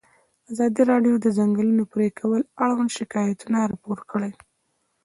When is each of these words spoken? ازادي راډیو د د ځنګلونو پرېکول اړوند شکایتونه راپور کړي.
ازادي 0.51 0.81
راډیو 0.91 1.15
د 1.19 1.21
د 1.23 1.27
ځنګلونو 1.37 1.83
پرېکول 1.93 2.41
اړوند 2.65 2.91
شکایتونه 2.97 3.57
راپور 3.71 3.99
کړي. 4.11 4.31